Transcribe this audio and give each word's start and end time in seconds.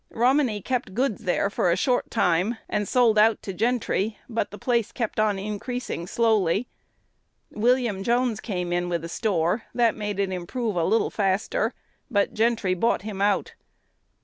Romine 0.09 0.63
kept 0.65 0.95
goods 0.95 1.25
there 1.25 1.45
a 1.55 1.75
short 1.75 2.09
time, 2.09 2.57
and 2.67 2.87
sold 2.87 3.19
out 3.19 3.39
to 3.43 3.53
Gentry, 3.53 4.17
but 4.27 4.49
the 4.49 4.57
place 4.57 4.91
kept 4.91 5.19
on 5.19 5.37
increasing 5.37 6.07
slowly. 6.07 6.67
William 7.51 8.01
Jones 8.01 8.39
came 8.39 8.73
in 8.73 8.89
with 8.89 9.05
a 9.05 9.07
store, 9.09 9.65
that 9.75 9.93
made 9.95 10.19
it 10.19 10.31
improve 10.31 10.75
a 10.75 10.85
little 10.85 11.11
faster, 11.11 11.75
but 12.09 12.33
Gentry 12.33 12.73
bought 12.73 13.03
him 13.03 13.21
out. 13.21 13.53